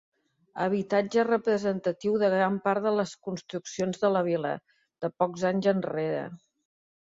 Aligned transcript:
Habitatge 0.63 1.25
representatiu 1.27 2.15
de 2.23 2.31
gran 2.35 2.57
part 2.69 2.85
de 2.87 2.95
les 3.01 3.13
construccions 3.29 4.03
de 4.07 4.13
la 4.17 4.27
vila, 4.33 4.57
de 5.05 5.15
pocs 5.23 5.49
anys 5.55 5.73
enrere. 5.77 6.29